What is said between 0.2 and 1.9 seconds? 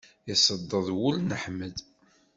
Iṣedded wul n Ḥmed.